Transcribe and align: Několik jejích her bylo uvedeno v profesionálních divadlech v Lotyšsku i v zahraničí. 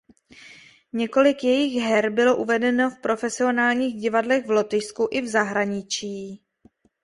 Několik 0.93 1.43
jejích 1.43 1.83
her 1.83 2.09
bylo 2.09 2.37
uvedeno 2.37 2.89
v 2.89 2.97
profesionálních 2.99 3.95
divadlech 4.01 4.45
v 4.47 4.51
Lotyšsku 4.51 5.07
i 5.11 5.21
v 5.21 5.27
zahraničí. 5.27 6.41